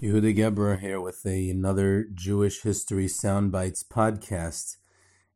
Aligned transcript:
Yehuda 0.00 0.36
Geberer 0.36 0.78
here 0.78 1.00
with 1.00 1.26
a, 1.26 1.50
another 1.50 2.06
Jewish 2.14 2.62
History 2.62 3.06
Soundbites 3.06 3.84
podcast. 3.84 4.76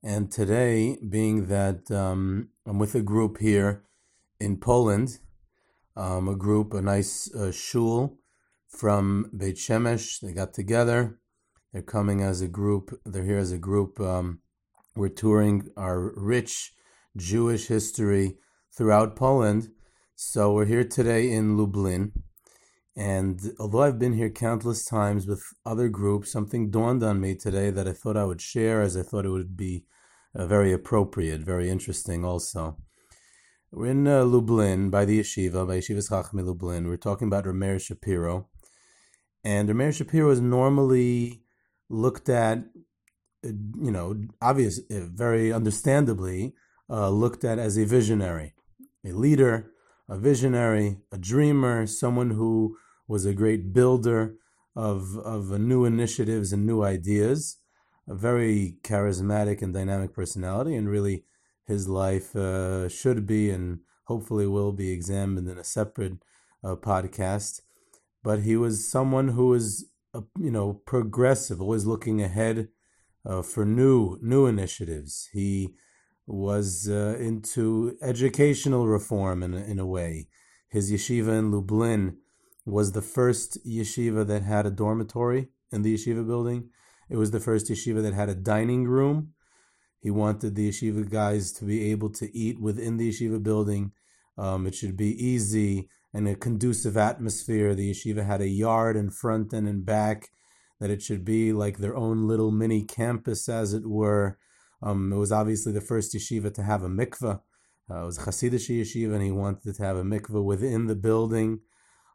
And 0.05 0.31
today, 0.31 0.99
being 1.09 1.47
that 1.49 1.91
um, 1.91 2.51
I'm 2.65 2.79
with 2.79 2.95
a 2.95 3.03
group 3.03 3.39
here 3.39 3.83
in 4.39 4.59
Poland, 4.59 5.19
um, 5.97 6.29
a 6.29 6.37
group, 6.37 6.75
a 6.75 6.81
nice 6.81 7.29
uh, 7.35 7.51
shul 7.51 8.19
from 8.69 9.33
Beit 9.37 9.57
Shemesh. 9.57 10.21
They 10.21 10.33
got 10.33 10.55
together. 10.55 11.19
They're 11.73 11.83
coming 11.83 12.23
as 12.23 12.41
a 12.41 12.47
group. 12.47 12.97
They're 13.05 13.25
here 13.25 13.39
as 13.39 13.51
a 13.51 13.59
group. 13.59 13.99
Um, 13.99 14.43
we're 14.95 15.09
touring 15.09 15.71
our 15.77 16.13
rich 16.17 16.73
Jewish 17.17 17.67
history 17.67 18.37
throughout 18.73 19.17
Poland. 19.17 19.71
So 20.15 20.53
we're 20.53 20.67
here 20.67 20.85
today 20.85 21.33
in 21.33 21.57
Lublin 21.57 22.13
and 22.97 23.41
although 23.59 23.83
I've 23.83 23.99
been 23.99 24.13
here 24.13 24.29
countless 24.29 24.85
times 24.85 25.27
with 25.27 25.43
other 25.65 25.89
groups, 25.89 26.31
something 26.31 26.71
dawned 26.71 27.03
on 27.03 27.21
me 27.21 27.35
today 27.35 27.71
that 27.71 27.89
I 27.89 27.93
thought 27.93 28.17
I 28.17 28.25
would 28.25 28.41
share 28.41 28.83
as 28.83 28.97
I 28.97 29.03
thought 29.03 29.25
it 29.25 29.31
would 29.31 29.57
be 29.57 29.85
uh, 30.35 30.47
very 30.47 30.73
appropriate, 30.73 31.41
very 31.41 31.71
interesting 31.71 32.25
also. 32.25 32.77
We're 33.71 33.87
in 33.87 34.07
uh, 34.07 34.25
Lublin 34.25 34.91
by 34.91 35.07
the 35.07 35.21
yeshiva, 35.21 35.67
by 35.67 35.79
Yeshivas 35.79 36.11
Chachmei 36.11 36.45
Lublin. 36.45 36.87
We're 36.87 36.99
talking 36.99 37.29
about 37.29 37.45
Rameir 37.45 37.81
Shapiro. 37.81 38.49
And 39.43 39.71
Rameir 39.71 39.97
Shapiro 39.97 40.31
is 40.31 40.43
normally 40.43 41.43
looked 41.89 42.29
at, 42.29 42.59
uh, 42.59 43.49
you 43.81 43.91
know, 43.91 44.15
obvious, 44.43 44.79
uh, 44.91 45.07
very 45.11 45.51
understandably, 45.51 46.55
uh, 46.91 47.09
looked 47.09 47.45
at 47.45 47.59
as 47.59 47.79
a 47.79 47.87
visionary, 47.87 48.53
a 49.07 49.13
leader, 49.13 49.72
a 50.09 50.19
visionary, 50.19 50.99
a 51.11 51.19
dreamer, 51.19 51.87
someone 51.87 52.31
who 52.31 52.77
was 53.09 53.25
a 53.25 53.35
great 53.35 53.73
builder 53.73 54.35
of, 54.75 55.17
of 55.19 55.51
new 55.61 55.85
initiatives 55.85 56.53
and 56.53 56.67
new 56.67 56.83
ideas, 56.83 57.59
a 58.09 58.15
very 58.15 58.77
charismatic 58.83 59.63
and 59.63 59.75
dynamic 59.75 60.13
personality, 60.15 60.75
and 60.75 60.89
really 60.89 61.25
his 61.67 61.89
life 61.89 62.35
uh, 62.35 62.89
should 62.89 63.27
be 63.27 63.51
and 63.51 63.81
hopefully 64.05 64.47
will 64.47 64.73
be 64.73 64.91
examined 64.91 65.49
in 65.49 65.59
a 65.59 65.65
separate 65.65 66.19
uh, 66.65 66.75
podcast. 66.77 67.61
But 68.23 68.41
he 68.41 68.57
was 68.57 68.91
someone 68.91 69.29
who 69.29 69.49
was, 69.49 69.87
uh, 70.15 70.23
you 70.39 70.51
know, 70.51 70.75
progressive, 70.87 71.61
always 71.61 71.87
looking 71.87 72.23
ahead 72.23 72.69
uh, 73.25 73.43
for 73.43 73.65
new 73.65 74.19
new 74.21 74.47
initiatives. 74.47 75.29
He 75.33 75.75
was 76.33 76.89
uh, 76.89 77.17
into 77.19 77.97
educational 78.01 78.89
reform 78.89 79.43
in, 79.43 79.55
in 79.55 79.79
a 79.79 79.87
way. 79.87 80.29
His 80.69 80.91
yeshiva 80.91 81.39
in 81.39 81.51
Lublin 81.51 82.17
was 82.65 82.93
the 82.93 83.03
first 83.03 83.59
yeshiva 83.67 84.27
that 84.27 84.43
had 84.43 84.65
a 84.65 84.71
dormitory 84.71 85.49
in 85.71 85.83
the 85.83 85.95
yeshiva 85.95 86.27
building. 86.27 86.71
It 87.11 87.17
was 87.17 87.31
the 87.31 87.41
first 87.41 87.69
yeshiva 87.71 88.03
that 88.03 88.15
had 88.15 88.31
a 88.31 88.35
dining 88.35 88.85
room. 88.85 89.35
He 90.01 90.11
wanted 90.11 90.55
the 90.55 90.71
yeshiva 90.71 91.09
guys 91.11 91.53
to 91.53 91.65
be 91.65 91.91
able 91.91 92.11
to 92.11 92.35
eat 92.37 92.61
within 92.61 92.97
the 92.97 93.11
yeshiva 93.11 93.43
building. 93.43 93.93
Um, 94.39 94.67
it 94.67 94.75
should 94.75 94.97
be 94.97 95.13
easy 95.23 95.89
and 96.15 96.27
a 96.27 96.35
conducive 96.35 96.97
atmosphere. 96.97 97.75
The 97.75 97.91
yeshiva 97.91 98.25
had 98.25 98.41
a 98.41 98.49
yard 98.49 98.97
in 98.97 99.11
front 99.11 99.53
and 99.53 99.69
in 99.69 99.83
back, 99.83 100.31
that 100.81 100.91
it 100.91 101.03
should 101.03 101.25
be 101.25 101.53
like 101.53 101.79
their 101.79 101.97
own 101.97 102.27
little 102.27 102.51
mini 102.51 102.83
campus, 102.85 103.49
as 103.49 103.73
it 103.73 103.87
were. 103.87 104.39
Um, 104.83 105.13
it 105.13 105.17
was 105.17 105.33
obviously 105.33 105.73
the 105.73 105.81
first 105.81 106.15
yeshiva 106.15 106.53
to 106.55 106.63
have 106.63 106.83
a 106.83 106.89
mikveh. 106.89 107.41
Uh, 107.91 108.03
it 108.03 108.07
was 108.07 108.19
a 108.19 108.23
Hasidic 108.23 108.69
yeshiva, 108.69 109.15
and 109.15 109.23
he 109.23 109.31
wanted 109.31 109.75
to 109.77 109.83
have 109.83 109.97
a 109.97 110.03
mikveh 110.03 110.43
within 110.45 110.87
the 110.87 110.97
building. 110.97 111.61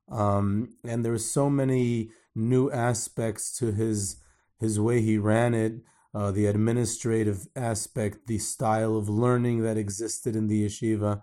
Um, 0.10 0.70
and 0.84 1.04
there 1.04 1.12
were 1.12 1.18
so 1.18 1.50
many 1.50 2.12
new 2.36 2.72
aspects 2.72 3.58
to 3.60 3.72
his 3.72 4.18
his 4.60 4.80
way 4.80 5.02
he 5.02 5.18
ran 5.20 5.54
it, 5.54 5.74
uh, 6.16 6.32
the 6.32 6.48
administrative 6.48 7.48
aspect, 7.56 8.26
the 8.26 8.40
style 8.40 8.96
of 8.96 9.08
learning 9.08 9.62
that 9.62 9.78
existed 9.78 10.36
in 10.36 10.48
the 10.48 10.66
yeshiva, 10.66 11.22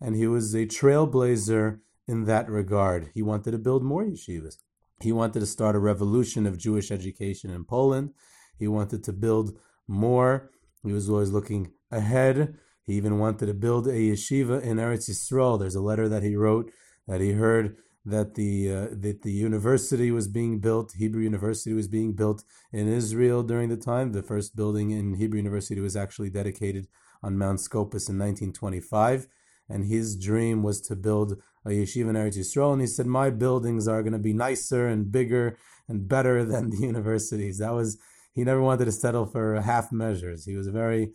and 0.00 0.16
he 0.16 0.26
was 0.26 0.54
a 0.54 0.66
trailblazer 0.66 1.80
in 2.08 2.24
that 2.24 2.48
regard. 2.48 3.10
He 3.12 3.22
wanted 3.22 3.50
to 3.50 3.58
build 3.58 3.84
more 3.84 4.04
yeshivas. 4.04 4.56
He 5.00 5.12
wanted 5.12 5.40
to 5.40 5.46
start 5.46 5.76
a 5.76 5.80
revolution 5.80 6.46
of 6.46 6.56
Jewish 6.56 6.90
education 6.90 7.50
in 7.50 7.64
Poland. 7.64 8.14
He 8.58 8.68
wanted 8.68 9.04
to 9.04 9.12
build 9.12 9.58
more. 9.86 10.50
He 10.82 10.92
was 10.92 11.08
always 11.08 11.30
looking 11.30 11.72
ahead. 11.90 12.54
He 12.84 12.94
even 12.94 13.18
wanted 13.18 13.46
to 13.46 13.54
build 13.54 13.86
a 13.86 13.92
yeshiva 13.92 14.62
in 14.62 14.78
Eretz 14.78 15.08
Yisrael. 15.08 15.58
There's 15.58 15.76
a 15.76 15.80
letter 15.80 16.08
that 16.08 16.22
he 16.22 16.34
wrote 16.34 16.72
that 17.06 17.20
he 17.20 17.32
heard 17.32 17.76
that 18.04 18.34
the 18.34 18.72
uh, 18.72 18.86
that 18.90 19.22
the 19.22 19.30
university 19.30 20.10
was 20.10 20.26
being 20.26 20.58
built. 20.58 20.92
Hebrew 20.96 21.22
University 21.22 21.72
was 21.72 21.86
being 21.86 22.12
built 22.14 22.42
in 22.72 22.88
Israel 22.88 23.42
during 23.42 23.68
the 23.68 23.76
time. 23.76 24.12
The 24.12 24.22
first 24.22 24.56
building 24.56 24.90
in 24.90 25.14
Hebrew 25.14 25.38
University 25.38 25.80
was 25.80 25.96
actually 25.96 26.30
dedicated 26.30 26.88
on 27.22 27.38
Mount 27.38 27.60
Scopus 27.60 28.08
in 28.08 28.18
1925, 28.18 29.28
and 29.68 29.84
his 29.84 30.16
dream 30.16 30.64
was 30.64 30.80
to 30.82 30.96
build 30.96 31.40
a 31.64 31.70
yeshiva 31.70 32.10
in 32.10 32.16
Eretz 32.16 32.36
Yisrael. 32.36 32.72
And 32.72 32.80
he 32.80 32.88
said, 32.88 33.06
"My 33.06 33.30
buildings 33.30 33.86
are 33.86 34.02
going 34.02 34.14
to 34.14 34.18
be 34.18 34.32
nicer 34.32 34.88
and 34.88 35.12
bigger 35.12 35.56
and 35.88 36.08
better 36.08 36.44
than 36.44 36.70
the 36.70 36.78
universities." 36.92 37.58
That 37.58 37.72
was 37.72 37.98
he 38.34 38.44
never 38.44 38.62
wanted 38.62 38.86
to 38.86 38.92
settle 38.92 39.26
for 39.26 39.60
half 39.60 39.92
measures. 39.92 40.44
He 40.44 40.56
was 40.56 40.68
very 40.68 41.12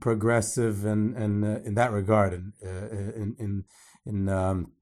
progressive 0.00 0.84
and 0.84 1.16
and 1.16 1.44
uh, 1.44 1.60
in 1.64 1.74
that 1.74 1.92
regard, 1.92 2.32
and 2.32 2.52
uh, 2.64 2.88
in 3.22 3.36
in 3.38 3.64
in 4.06 4.28
um, 4.28 4.72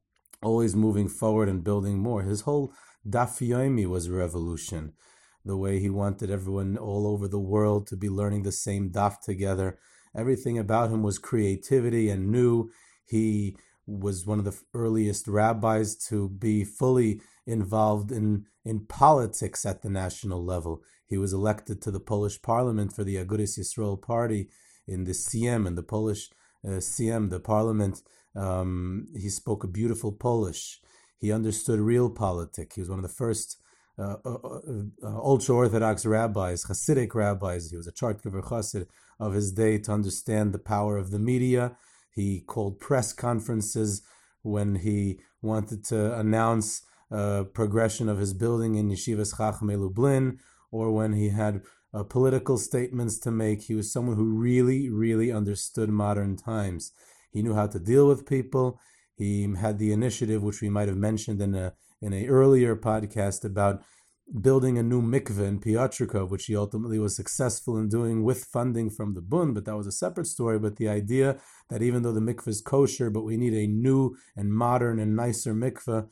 always 0.42 0.74
moving 0.74 1.08
forward 1.08 1.48
and 1.48 1.64
building 1.64 1.98
more. 1.98 2.22
His 2.22 2.42
whole 2.42 2.72
Daf 3.08 3.46
Yomi 3.46 3.86
was 3.86 4.06
a 4.06 4.12
revolution. 4.12 4.92
The 5.44 5.56
way 5.56 5.78
he 5.78 5.90
wanted 5.90 6.30
everyone 6.30 6.76
all 6.76 7.06
over 7.06 7.28
the 7.28 7.38
world 7.38 7.86
to 7.88 7.96
be 7.96 8.08
learning 8.08 8.42
the 8.42 8.52
same 8.52 8.90
daf 8.90 9.20
together. 9.20 9.78
Everything 10.14 10.58
about 10.58 10.90
him 10.90 11.02
was 11.04 11.18
creativity 11.18 12.08
and 12.08 12.32
new. 12.32 12.70
He 13.04 13.56
was 13.86 14.26
one 14.26 14.40
of 14.40 14.44
the 14.44 14.58
earliest 14.74 15.28
rabbis 15.28 15.94
to 16.08 16.28
be 16.28 16.64
fully 16.64 17.20
involved 17.46 18.10
in, 18.10 18.46
in 18.64 18.86
politics 18.86 19.64
at 19.64 19.82
the 19.82 19.90
national 19.90 20.44
level. 20.44 20.82
He 21.06 21.18
was 21.18 21.32
elected 21.32 21.80
to 21.82 21.90
the 21.90 22.00
Polish 22.00 22.40
parliament 22.42 22.92
for 22.92 23.04
the 23.04 23.16
Agudas 23.16 23.58
Yisrael 23.58 24.00
party 24.00 24.48
in 24.86 25.04
the 25.04 25.12
Sejm, 25.12 25.66
in 25.66 25.74
the 25.74 25.82
Polish 25.82 26.30
uh, 26.64 26.80
Sejm, 26.80 27.30
the 27.30 27.40
parliament 27.40 28.02
um, 28.36 29.06
he 29.16 29.28
spoke 29.28 29.64
a 29.64 29.68
beautiful 29.68 30.12
Polish. 30.12 30.80
He 31.18 31.32
understood 31.32 31.80
real 31.80 32.10
politics. 32.10 32.74
He 32.74 32.82
was 32.82 32.90
one 32.90 32.98
of 32.98 33.02
the 33.02 33.08
first 33.08 33.58
uh, 33.98 34.16
uh, 34.26 34.34
uh, 34.44 34.60
uh 35.02 35.20
ultra 35.22 35.54
Orthodox 35.54 36.04
rabbis, 36.04 36.66
Hasidic 36.66 37.14
rabbis. 37.14 37.70
He 37.70 37.76
was 37.76 37.86
a 37.86 37.92
Chortkover 37.92 38.42
Chassid 38.42 38.86
of 39.18 39.32
his 39.32 39.52
day 39.52 39.78
to 39.78 39.92
understand 39.92 40.52
the 40.52 40.58
power 40.58 40.98
of 40.98 41.10
the 41.10 41.18
media. 41.18 41.76
He 42.14 42.40
called 42.40 42.78
press 42.78 43.14
conferences 43.14 44.02
when 44.42 44.76
he 44.76 45.20
wanted 45.40 45.84
to 45.84 46.18
announce 46.18 46.82
uh, 47.10 47.44
progression 47.54 48.08
of 48.08 48.18
his 48.18 48.34
building 48.34 48.74
in 48.74 48.90
Yeshivas 48.90 49.36
Chachmei 49.36 49.80
Lublin, 49.80 50.38
or 50.70 50.92
when 50.92 51.12
he 51.12 51.30
had 51.30 51.62
uh, 51.94 52.02
political 52.02 52.58
statements 52.58 53.18
to 53.18 53.30
make. 53.30 53.62
He 53.62 53.74
was 53.74 53.92
someone 53.92 54.16
who 54.16 54.24
really, 54.24 54.90
really 54.90 55.32
understood 55.32 55.88
modern 55.88 56.36
times. 56.36 56.92
He 57.30 57.42
knew 57.42 57.54
how 57.54 57.66
to 57.68 57.78
deal 57.78 58.06
with 58.06 58.26
people. 58.26 58.78
He 59.16 59.48
had 59.58 59.78
the 59.78 59.92
initiative, 59.92 60.42
which 60.42 60.60
we 60.60 60.68
might 60.68 60.88
have 60.88 60.96
mentioned 60.96 61.40
in 61.40 61.54
a 61.54 61.74
in 62.02 62.12
a 62.12 62.26
earlier 62.26 62.76
podcast 62.76 63.44
about 63.44 63.82
building 64.40 64.76
a 64.76 64.82
new 64.82 65.00
mikveh 65.00 65.46
in 65.46 65.60
Piotrków, 65.60 66.30
which 66.30 66.46
he 66.46 66.56
ultimately 66.56 66.98
was 66.98 67.16
successful 67.16 67.78
in 67.78 67.88
doing 67.88 68.22
with 68.22 68.44
funding 68.44 68.90
from 68.90 69.14
the 69.14 69.22
Bund, 69.22 69.54
but 69.54 69.64
that 69.64 69.76
was 69.76 69.86
a 69.86 69.92
separate 69.92 70.26
story. 70.26 70.58
But 70.58 70.76
the 70.76 70.88
idea 70.88 71.38
that 71.70 71.82
even 71.82 72.02
though 72.02 72.12
the 72.12 72.20
mikveh 72.20 72.48
is 72.48 72.60
kosher, 72.60 73.08
but 73.08 73.22
we 73.22 73.36
need 73.36 73.54
a 73.54 73.66
new 73.66 74.16
and 74.36 74.52
modern 74.52 74.98
and 74.98 75.16
nicer 75.16 75.54
mikveh 75.54 76.08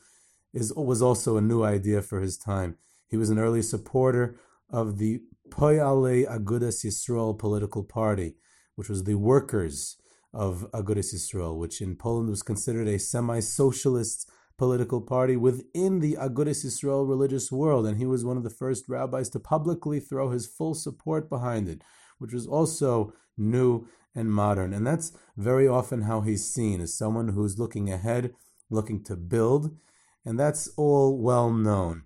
is 0.53 0.73
was 0.73 1.01
also 1.01 1.37
a 1.37 1.41
new 1.41 1.63
idea 1.63 2.01
for 2.01 2.21
his 2.21 2.37
time. 2.37 2.77
He 3.07 3.17
was 3.17 3.29
an 3.29 3.37
early 3.37 3.61
supporter 3.61 4.39
of 4.69 4.97
the 4.97 5.21
Poalei 5.49 6.27
Agudas 6.27 6.83
Yisrael 6.83 7.37
political 7.37 7.83
party, 7.83 8.35
which 8.75 8.89
was 8.89 9.03
the 9.03 9.15
workers 9.15 9.97
of 10.33 10.67
Agudas 10.73 11.13
Yisrael, 11.13 11.57
which 11.57 11.81
in 11.81 11.95
Poland 11.95 12.29
was 12.29 12.41
considered 12.41 12.87
a 12.87 12.99
semi-socialist 12.99 14.29
political 14.57 15.01
party 15.01 15.35
within 15.35 15.99
the 15.99 16.15
Agudas 16.15 16.65
Yisrael 16.65 17.07
religious 17.07 17.51
world, 17.51 17.85
and 17.85 17.97
he 17.97 18.05
was 18.05 18.25
one 18.25 18.37
of 18.37 18.43
the 18.43 18.49
first 18.49 18.87
rabbis 18.87 19.29
to 19.29 19.39
publicly 19.39 19.99
throw 19.99 20.29
his 20.29 20.47
full 20.47 20.73
support 20.73 21.29
behind 21.29 21.67
it, 21.67 21.81
which 22.17 22.33
was 22.33 22.47
also 22.47 23.13
new 23.37 23.87
and 24.15 24.31
modern. 24.31 24.73
And 24.73 24.87
that's 24.87 25.11
very 25.35 25.67
often 25.67 26.03
how 26.03 26.21
he's 26.21 26.45
seen 26.45 26.79
as 26.79 26.97
someone 26.97 27.29
who's 27.29 27.59
looking 27.59 27.91
ahead, 27.91 28.33
looking 28.69 29.03
to 29.03 29.15
build, 29.15 29.75
and 30.23 30.39
that's 30.39 30.69
all 30.77 31.21
well 31.21 31.51
known. 31.51 32.04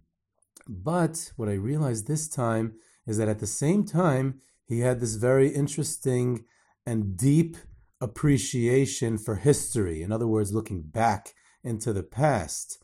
But 0.71 1.31
what 1.35 1.49
I 1.49 1.53
realized 1.53 2.05
this 2.05 2.27
time 2.27 2.75
is 3.07 3.17
that 3.17 3.27
at 3.27 3.39
the 3.39 3.47
same 3.47 3.85
time, 3.85 4.39
he 4.67 4.81
had 4.81 4.99
this 4.99 5.15
very 5.15 5.49
interesting 5.49 6.45
and 6.85 7.17
deep 7.17 7.57
appreciation 7.99 9.17
for 9.17 9.35
history. 9.35 10.03
In 10.03 10.11
other 10.11 10.27
words, 10.27 10.53
looking 10.53 10.83
back 10.83 11.33
into 11.63 11.91
the 11.91 12.03
past. 12.03 12.77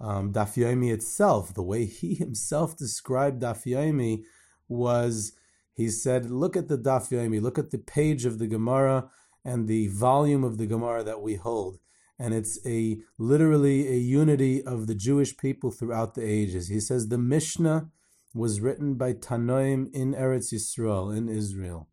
Um, 0.00 0.32
Daf 0.32 0.56
Yomi 0.56 0.92
itself, 0.92 1.54
the 1.54 1.62
way 1.62 1.84
he 1.86 2.14
himself 2.16 2.76
described 2.76 3.42
Daf 3.42 3.64
Yomi 3.64 4.24
was, 4.68 5.32
he 5.72 5.90
said, 5.90 6.32
look 6.32 6.56
at 6.56 6.66
the 6.66 6.76
Daf 6.76 7.10
Yomi, 7.10 7.40
look 7.40 7.56
at 7.56 7.70
the 7.70 7.78
page 7.78 8.24
of 8.24 8.40
the 8.40 8.48
Gemara 8.48 9.10
and 9.44 9.68
the 9.68 9.86
volume 9.88 10.42
of 10.42 10.58
the 10.58 10.66
Gemara 10.66 11.04
that 11.04 11.22
we 11.22 11.36
hold. 11.36 11.78
And 12.18 12.34
it's 12.34 12.58
a 12.66 12.98
literally 13.16 13.88
a 13.88 13.96
unity 13.96 14.62
of 14.62 14.86
the 14.86 14.94
Jewish 14.94 15.36
people 15.36 15.70
throughout 15.70 16.14
the 16.14 16.24
ages. 16.24 16.68
He 16.68 16.80
says 16.80 17.08
the 17.08 17.18
Mishnah 17.18 17.90
was 18.34 18.60
written 18.60 18.94
by 18.94 19.12
Tanoim 19.12 19.92
in 19.94 20.14
Eretz 20.14 20.52
Yisrael, 20.52 21.16
in 21.16 21.28
Israel. 21.28 21.88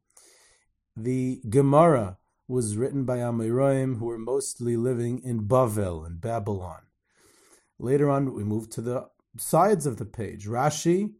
The 0.98 1.42
Gemara 1.50 2.18
was 2.48 2.77
written 2.77 3.06
by 3.06 3.18
Amoraim, 3.18 3.98
who 4.00 4.06
were 4.06 4.18
mostly 4.18 4.77
living 4.77 5.22
in 5.24 5.48
Bavel, 5.48 6.06
in 6.06 6.18
Babylon. 6.18 6.83
Later 7.80 8.10
on, 8.10 8.33
we 8.33 8.44
move 8.44 8.69
to 8.72 8.81
the 8.81 9.10
sides 9.38 9.86
of 9.86 9.98
the 9.98 10.06
page. 10.06 10.48
Rashi 10.48 11.13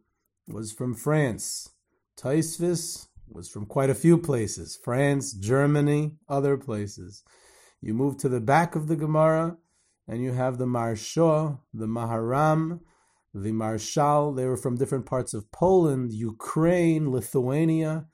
was 0.48 0.72
from 0.72 0.94
France. 0.94 1.70
Tosfos 2.16 3.08
was 3.28 3.48
from 3.48 3.66
quite 3.66 3.90
a 3.90 3.94
few 3.94 4.16
places 4.16 4.78
France, 4.82 5.32
Germany, 5.32 6.12
other 6.28 6.56
places. 6.56 7.22
You 7.86 7.94
move 7.94 8.16
to 8.16 8.28
the 8.28 8.40
back 8.40 8.74
of 8.74 8.88
the 8.88 8.96
Gemara, 8.96 9.58
and 10.08 10.20
you 10.20 10.32
have 10.32 10.58
the 10.58 10.66
Maharsha, 10.66 11.60
the 11.72 11.86
Maharam, 11.86 12.80
the 13.32 13.52
Maharshal. 13.52 14.34
They 14.34 14.44
were 14.44 14.56
from 14.56 14.76
different 14.76 15.06
parts 15.06 15.32
of 15.32 15.52
Poland, 15.52 16.12
Ukraine, 16.12 17.12
Lithuania. 17.12 18.06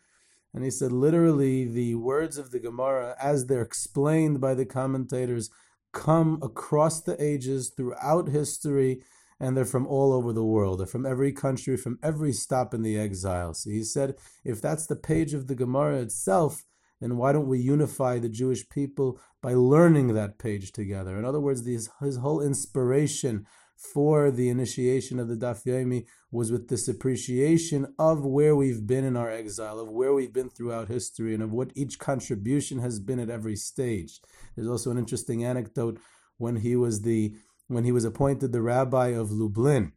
And 0.53 0.63
he 0.63 0.71
said, 0.71 0.93
literally, 0.93 1.65
the 1.65 1.95
words 1.95 2.37
of 2.37 2.51
the 2.51 2.59
Gemara, 2.59 3.17
as 3.19 3.47
they're 3.47 3.63
explained 3.63 4.43
by 4.43 4.53
the 4.53 4.67
commentators, 4.67 5.49
come 5.95 6.39
across 6.43 7.01
the 7.01 7.17
ages 7.19 7.73
throughout 7.75 8.29
history, 8.29 9.01
and 9.41 9.57
they're 9.57 9.65
from 9.65 9.87
all 9.87 10.13
over 10.13 10.35
the 10.35 10.45
world. 10.45 10.81
They're 10.81 10.87
from 10.87 11.07
every 11.07 11.33
country, 11.33 11.79
from 11.79 11.99
every 12.03 12.35
stop 12.35 12.75
in 12.75 12.83
the 12.83 12.99
exile. 12.99 13.55
So 13.55 13.71
he 13.71 13.85
said, 13.85 14.17
if 14.45 14.61
that's 14.61 14.87
the 14.87 14.97
page 14.97 15.33
of 15.33 15.47
the 15.47 15.55
Gemara 15.55 16.03
itself, 16.03 16.63
then 17.03 17.17
why 17.17 17.33
don't 17.33 17.49
we 17.49 17.59
unify 17.59 18.19
the 18.19 18.29
Jewish 18.29 18.69
people 18.69 19.21
by 19.43 19.55
learning 19.55 20.15
that 20.15 20.39
page 20.39 20.73
together? 20.73 21.19
In 21.19 21.25
other 21.25 21.41
words, 21.41 21.67
his, 21.67 21.91
his 22.01 22.17
whole 22.19 22.41
inspiration 22.41 23.47
for 23.77 24.31
the 24.31 24.49
initiation 24.49 25.19
of 25.19 25.27
the 25.27 25.35
Daf 25.35 25.65
Yomi 25.65 26.07
was 26.31 26.53
with 26.53 26.69
this 26.69 26.87
appreciation 26.87 27.93
of 27.99 28.25
where 28.25 28.55
we've 28.55 28.87
been 28.87 29.05
in 29.05 29.17
our 29.17 29.29
exile, 29.29 29.81
of 29.81 29.91
where 29.91 30.15
we've 30.15 30.33
been 30.33 30.49
throughout 30.49 30.89
history, 30.89 31.35
and 31.35 31.43
of 31.43 31.53
what 31.53 31.73
each 31.75 31.99
contribution 31.99 32.79
has 32.79 33.01
been 33.01 33.19
at 33.19 33.29
every 33.29 33.57
stage. 33.57 34.21
There's 34.55 34.69
also 34.69 34.91
an 34.93 34.99
interesting 34.99 35.45
anecdote 35.45 35.99
when 36.39 36.57
he 36.57 36.77
was 36.77 37.03
the 37.03 37.35
when 37.69 37.85
he 37.85 37.93
was 37.93 38.05
appointed 38.05 38.53
the 38.53 38.63
rabbi 38.63 39.09
of 39.09 39.33
Lublin. 39.33 39.93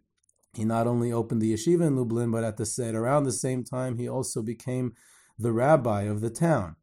He 0.54 0.64
not 0.64 0.88
only 0.88 1.12
opened 1.12 1.42
the 1.42 1.54
yeshiva 1.54 1.86
in 1.86 1.98
Lublin, 1.98 2.32
but 2.32 2.44
at 2.44 2.58
the 2.58 2.66
same 2.66 2.96
around 2.96 3.26
the 3.26 3.32
same 3.32 3.64
time 3.64 3.98
he 3.98 4.08
also 4.08 4.42
became 4.42 4.94
the 5.38 5.52
rabbi 5.52 6.04
of 6.04 6.22
the 6.22 6.30
town, 6.30 6.76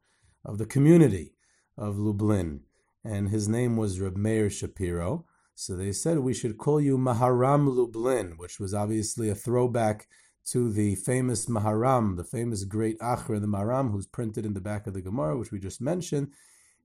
of 0.44 0.58
the 0.58 0.66
community 0.66 1.34
of 1.76 1.98
Lublin, 1.98 2.60
and 3.04 3.28
his 3.28 3.48
name 3.48 3.76
was 3.76 4.00
Reb 4.00 4.16
Meir 4.16 4.50
Shapiro. 4.50 5.24
So 5.54 5.76
they 5.76 5.92
said 5.92 6.18
we 6.18 6.34
should 6.34 6.58
call 6.58 6.80
you 6.80 6.96
Maharam 6.96 7.68
Lublin, 7.74 8.34
which 8.36 8.58
was 8.58 8.74
obviously 8.74 9.28
a 9.28 9.34
throwback 9.34 10.08
to 10.46 10.72
the 10.72 10.96
famous 10.96 11.46
Maharam, 11.46 12.16
the 12.16 12.24
famous 12.24 12.64
great 12.64 12.98
Achron, 12.98 13.40
the 13.40 13.46
Maharam, 13.46 13.92
who's 13.92 14.06
printed 14.06 14.44
in 14.44 14.54
the 14.54 14.60
back 14.60 14.86
of 14.86 14.94
the 14.94 15.02
Gemara, 15.02 15.36
which 15.36 15.52
we 15.52 15.58
just 15.58 15.80
mentioned, 15.80 16.32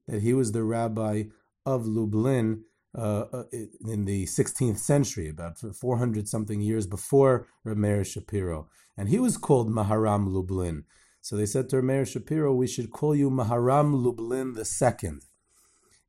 that 0.08 0.22
he 0.22 0.34
was 0.34 0.52
the 0.52 0.64
rabbi 0.64 1.24
of 1.66 1.86
Lublin 1.88 2.64
uh, 2.96 3.26
uh 3.34 3.44
in 3.52 4.06
the 4.06 4.26
16th 4.26 4.78
century, 4.78 5.30
about 5.30 5.58
400 5.58 6.28
something 6.28 6.62
years 6.62 6.88
before 6.88 7.48
Rameir 7.66 8.06
Shapiro. 8.06 8.70
And 8.96 9.10
he 9.10 9.20
was 9.20 9.38
called 9.38 9.70
Maharam 9.70 10.32
Lublin. 10.32 10.86
So 11.28 11.36
they 11.36 11.46
said 11.46 11.68
to 11.70 11.76
Rameir 11.76 12.08
Shapiro, 12.08 12.54
we 12.54 12.68
should 12.68 12.90
call 12.90 13.14
you 13.14 13.30
Maharam 13.30 14.02
Lublin 14.02 14.56
II. 14.56 15.20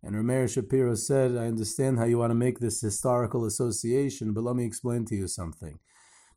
And 0.01 0.15
Rameir 0.15 0.49
Shapiro 0.49 0.95
said, 0.95 1.37
I 1.37 1.49
understand 1.49 1.99
how 1.99 2.05
you 2.05 2.19
want 2.19 2.31
to 2.31 2.37
make 2.37 2.61
this 2.61 2.81
historical 2.81 3.45
association, 3.45 4.33
but 4.33 4.45
let 4.45 4.55
me 4.55 4.65
explain 4.65 5.07
to 5.07 5.17
you 5.17 5.27
something. 5.27 5.81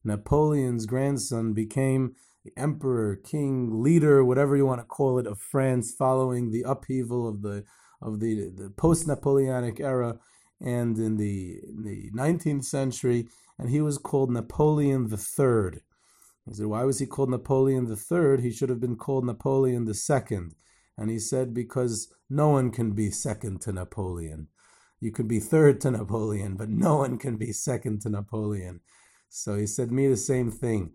Napoleon's 0.04 0.88
grandson 0.88 1.54
became 1.54 2.16
the 2.44 2.54
emperor, 2.58 3.18
king, 3.18 3.84
leader, 3.84 4.26
whatever 4.26 4.58
you 4.58 4.66
want 4.66 4.82
to 4.82 4.88
call 4.88 5.20
it, 5.20 5.28
of 5.28 5.40
France 5.40 5.94
following 5.96 6.50
the 6.50 6.64
upheaval 6.64 7.28
of 7.28 7.44
the 7.44 7.64
of 8.02 8.20
the, 8.20 8.50
the 8.50 8.72
post-Napoleonic 8.72 9.80
era 9.80 10.18
and 10.60 10.98
in 10.98 11.18
the, 11.18 11.60
in 11.70 11.84
the 11.84 12.10
19th 12.18 12.66
century, 12.66 13.28
and 13.60 13.70
he 13.70 13.80
was 13.80 14.00
called 14.00 14.32
Napoleon 14.32 15.08
III. 15.08 15.82
He 16.52 16.58
said, 16.58 16.66
why 16.66 16.84
was 16.84 17.00
he 17.00 17.06
called 17.06 17.30
Napoleon 17.30 17.88
III? 17.88 18.42
He 18.42 18.52
should 18.52 18.68
have 18.68 18.82
been 18.82 18.98
called 18.98 19.26
Napoleon 19.26 19.88
II. 19.88 20.40
And 20.98 21.10
he 21.10 21.18
said, 21.18 21.54
because 21.54 22.14
no 22.30 22.50
one 22.50 22.72
can 22.72 22.92
be 22.92 23.10
second 23.10 23.62
to 23.62 23.72
Napoleon. 23.72 24.50
You 25.00 25.14
can 25.14 25.30
be 25.30 25.40
third 25.40 25.80
to 25.82 25.92
Napoleon, 25.92 26.58
but 26.58 26.68
no 26.68 26.98
one 26.98 27.18
can 27.18 27.38
be 27.38 27.54
second 27.54 28.02
to 28.02 28.10
Napoleon. 28.10 28.82
So 29.30 29.56
he 29.56 29.66
said 29.66 29.94
me 29.94 30.10
the 30.10 30.18
same 30.18 30.52
thing. 30.52 30.92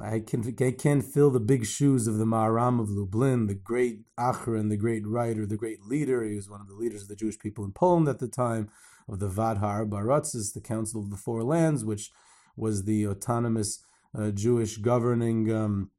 I 0.00 0.20
can 0.20 0.54
I 0.60 0.70
can 0.70 1.02
fill 1.02 1.32
the 1.32 1.40
big 1.40 1.66
shoes 1.66 2.06
of 2.06 2.18
the 2.18 2.24
Maharam 2.24 2.80
of 2.80 2.88
Lublin, 2.88 3.48
the 3.48 3.56
great 3.56 4.02
Achron, 4.16 4.70
the 4.70 4.76
great 4.76 5.04
writer, 5.04 5.46
the 5.46 5.56
great 5.56 5.82
leader. 5.82 6.22
He 6.22 6.36
was 6.36 6.48
one 6.48 6.60
of 6.60 6.68
the 6.68 6.74
leaders 6.74 7.02
of 7.02 7.08
the 7.08 7.16
Jewish 7.16 7.40
people 7.40 7.64
in 7.64 7.72
Poland 7.72 8.06
at 8.06 8.20
the 8.20 8.28
time, 8.28 8.70
of 9.08 9.18
the 9.18 9.28
Vaad 9.28 9.60
Arba 9.60 9.96
Aratzos, 9.96 10.54
the 10.54 10.60
Council 10.60 11.02
of 11.02 11.10
the 11.10 11.16
Four 11.16 11.42
Lands, 11.42 11.84
which 11.84 12.12
was 12.56 12.84
the 12.84 13.04
autonomous 13.06 13.84
uh, 14.18 14.30
Jewish 14.30 14.76
governing, 14.78 15.52
um, 15.52 15.90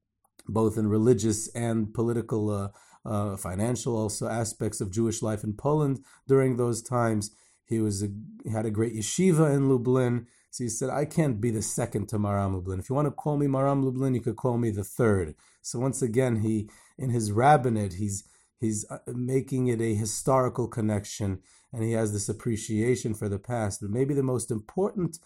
both 0.47 0.77
in 0.77 0.87
religious 0.87 1.47
and 1.55 1.93
political, 1.93 2.49
uh, 2.49 2.69
uh, 3.05 3.35
financial 3.37 3.97
also 3.97 4.27
aspects 4.27 4.81
of 4.81 4.91
Jewish 4.91 5.21
life 5.21 5.43
in 5.43 5.53
Poland 5.53 5.99
during 6.27 6.57
those 6.57 6.81
times. 6.81 7.31
He 7.65 7.79
was 7.79 8.03
a, 8.03 8.09
he 8.43 8.51
had 8.51 8.65
a 8.65 8.71
great 8.71 8.93
yeshiva 8.93 9.53
in 9.53 9.69
Lublin. 9.69 10.27
So 10.51 10.63
he 10.63 10.69
said, 10.69 10.89
I 10.89 11.05
can't 11.05 11.41
be 11.41 11.49
the 11.49 11.63
second 11.63 12.07
to 12.09 12.19
Maharam 12.19 12.53
Lublin. 12.53 12.79
If 12.79 12.89
you 12.89 12.95
want 12.95 13.07
to 13.07 13.11
call 13.11 13.37
me 13.37 13.47
Maharam 13.47 13.83
Lublin, 13.83 14.13
you 14.13 14.21
could 14.21 14.35
call 14.35 14.57
me 14.57 14.69
the 14.69 14.83
third. 14.83 15.35
So 15.61 15.79
once 15.79 16.01
again, 16.01 16.41
he 16.41 16.69
in 16.97 17.09
his 17.09 17.31
rabbinate, 17.31 17.93
he's 17.93 18.23
he's 18.59 18.85
uh, 18.89 18.99
making 19.07 19.67
it 19.67 19.81
a 19.81 19.95
historical 19.95 20.67
connection, 20.67 21.39
and 21.71 21.83
he 21.83 21.93
has 21.93 22.13
this 22.13 22.29
appreciation 22.29 23.15
for 23.15 23.27
the 23.27 23.39
past. 23.39 23.81
But 23.81 23.89
maybe 23.89 24.13
the 24.13 24.23
most 24.23 24.51
important 24.51 25.17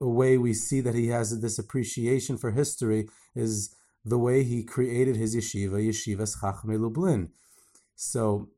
way 0.00 0.38
we 0.38 0.54
see 0.54 0.80
that 0.80 0.94
he 0.94 1.08
has 1.08 1.40
this 1.40 1.58
appreciation 1.58 2.36
for 2.36 2.50
history 2.50 3.08
is 3.34 3.74
the 4.04 4.18
way 4.18 4.42
he 4.44 4.62
created 4.62 5.16
his 5.16 5.34
yeshiva, 5.34 5.72
Yeshivas 5.72 6.38
Chachmei 6.38 6.78
Lublin. 6.78 7.30
So 7.94 8.48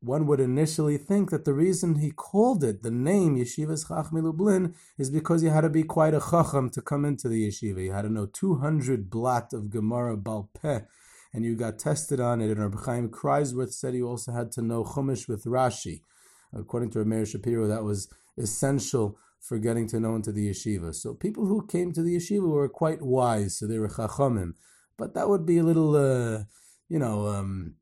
one 0.00 0.26
would 0.26 0.40
initially 0.40 0.96
think 0.96 1.30
that 1.30 1.44
the 1.44 1.52
reason 1.52 1.96
he 1.96 2.10
called 2.10 2.64
it 2.64 2.82
the 2.82 2.90
name 2.90 3.36
Yeshivas 3.36 3.88
Chachmei 3.88 4.22
Lublin 4.22 4.74
is 4.96 5.10
because 5.10 5.42
you 5.42 5.50
had 5.50 5.60
to 5.62 5.68
be 5.68 5.82
quite 5.82 6.14
a 6.14 6.20
chacham 6.20 6.70
to 6.70 6.80
come 6.80 7.04
into 7.04 7.28
the 7.28 7.46
yeshiva. 7.46 7.84
You 7.84 7.92
had 7.92 8.02
to 8.02 8.08
know 8.08 8.26
200 8.26 9.10
blat 9.10 9.52
of 9.52 9.70
Gemara 9.70 10.16
Balpeh, 10.16 10.86
and 11.34 11.44
you 11.44 11.54
got 11.54 11.78
tested 11.78 12.18
on 12.18 12.40
it. 12.40 12.50
And 12.50 12.60
Rabbi 12.60 12.82
Chaim 12.84 13.10
Kreiswirth 13.10 13.74
said 13.74 13.94
you 13.94 14.08
also 14.08 14.32
had 14.32 14.50
to 14.52 14.62
know 14.62 14.84
Chumash 14.84 15.28
with 15.28 15.44
Rashi. 15.44 16.00
According 16.54 16.90
to 16.92 16.98
Rameir 17.00 17.30
Shapiro, 17.30 17.68
that 17.68 17.84
was 17.84 18.08
essential 18.38 19.18
for 19.40 19.58
getting 19.58 19.88
to 19.88 19.98
know 19.98 20.14
into 20.14 20.32
the 20.32 20.50
yeshiva. 20.50 20.94
So 20.94 21.14
people 21.14 21.46
who 21.46 21.66
came 21.66 21.92
to 21.92 22.02
the 22.02 22.16
yeshiva 22.16 22.48
were 22.48 22.68
quite 22.68 23.02
wise, 23.02 23.58
so 23.58 23.66
they 23.66 23.78
were 23.78 23.88
chachamim. 23.88 24.52
But 24.96 25.14
that 25.14 25.28
would 25.28 25.46
be 25.46 25.58
a 25.58 25.64
little, 25.64 25.96
uh, 25.96 26.44
you 26.88 26.98
know, 26.98 27.26
um, 27.26 27.76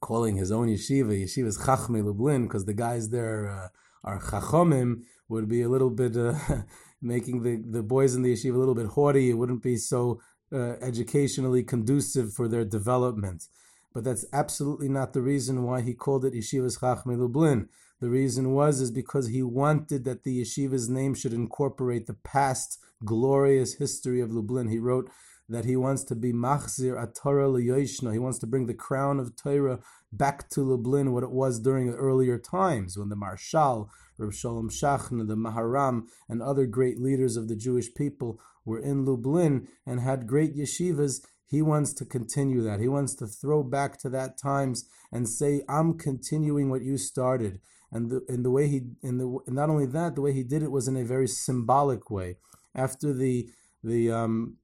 calling 0.00 0.36
his 0.36 0.50
own 0.50 0.68
yeshiva 0.68 1.22
yeshiva's 1.22 1.58
Chachmei 1.58 2.04
Lublin 2.04 2.44
because 2.44 2.64
the 2.64 2.74
guys 2.74 3.10
there 3.10 3.48
uh, 3.48 3.68
are 4.04 4.20
Chachomim 4.20 5.02
would 5.28 5.48
be 5.48 5.62
a 5.62 5.68
little 5.68 5.90
bit 5.90 6.16
uh, 6.16 6.34
making 7.02 7.42
the, 7.42 7.62
the 7.70 7.82
boys 7.82 8.14
in 8.14 8.22
the 8.22 8.32
yeshiva 8.32 8.54
a 8.54 8.58
little 8.58 8.74
bit 8.74 8.86
haughty. 8.86 9.30
It 9.30 9.34
wouldn't 9.34 9.62
be 9.62 9.76
so 9.76 10.20
uh, 10.52 10.76
educationally 10.80 11.62
conducive 11.62 12.32
for 12.32 12.48
their 12.48 12.64
development. 12.64 13.44
But 13.92 14.04
that's 14.04 14.24
absolutely 14.32 14.88
not 14.88 15.12
the 15.12 15.22
reason 15.22 15.64
why 15.64 15.80
he 15.80 15.94
called 15.94 16.24
it 16.24 16.34
Yeshiva's 16.34 16.78
Chachmei 16.78 17.18
Lublin. 17.18 17.68
The 18.00 18.08
reason 18.08 18.52
was 18.52 18.80
is 18.80 18.92
because 18.92 19.28
he 19.28 19.42
wanted 19.42 20.04
that 20.04 20.22
the 20.22 20.40
yeshiva's 20.40 20.88
name 20.88 21.14
should 21.14 21.32
incorporate 21.32 22.06
the 22.06 22.14
past 22.14 22.78
glorious 23.04 23.74
history 23.74 24.20
of 24.20 24.30
Lublin. 24.30 24.68
He 24.68 24.78
wrote 24.78 25.10
that 25.48 25.64
he 25.64 25.76
wants 25.76 26.04
to 26.04 26.14
be 26.14 26.32
machzir 26.32 26.94
atara 26.94 27.50
liyoshna. 27.50 28.12
He 28.12 28.18
wants 28.18 28.38
to 28.38 28.46
bring 28.46 28.66
the 28.66 28.74
crown 28.74 29.18
of 29.18 29.34
Torah 29.34 29.80
back 30.12 30.48
to 30.50 30.62
Lublin, 30.62 31.12
what 31.12 31.24
it 31.24 31.30
was 31.30 31.58
during 31.58 31.90
the 31.90 31.96
earlier 31.96 32.38
times 32.38 32.96
when 32.96 33.08
the 33.08 33.16
Maharshal, 33.16 33.88
Reb 34.16 34.32
Shalom 34.32 34.70
Shachna, 34.70 35.26
the 35.26 35.36
Maharam, 35.36 36.04
and 36.28 36.40
other 36.40 36.66
great 36.66 37.00
leaders 37.00 37.36
of 37.36 37.48
the 37.48 37.56
Jewish 37.56 37.92
people 37.94 38.38
were 38.64 38.78
in 38.78 39.04
Lublin 39.04 39.68
and 39.86 40.00
had 40.00 40.26
great 40.26 40.56
yeshivas. 40.56 41.24
He 41.46 41.62
wants 41.62 41.94
to 41.94 42.04
continue 42.04 42.62
that. 42.62 42.78
He 42.78 42.88
wants 42.88 43.14
to 43.16 43.26
throw 43.26 43.62
back 43.62 43.98
to 44.00 44.10
that 44.10 44.38
times 44.38 44.84
and 45.10 45.28
say, 45.28 45.62
I'm 45.68 45.96
continuing 45.96 46.68
what 46.70 46.82
you 46.82 46.98
started. 46.98 47.60
And 47.90 48.10
the 48.10 48.24
in 48.28 48.42
the 48.42 48.50
way 48.50 48.68
he 48.68 48.82
in 49.02 49.18
the 49.18 49.38
not 49.46 49.70
only 49.70 49.86
that 49.86 50.14
the 50.14 50.20
way 50.20 50.32
he 50.32 50.42
did 50.42 50.62
it 50.62 50.70
was 50.70 50.88
in 50.88 50.96
a 50.96 51.04
very 51.04 51.28
symbolic 51.28 52.10
way. 52.10 52.36
After 52.74 53.12
the 53.12 53.48
the 53.82 54.10
um, 54.10 54.56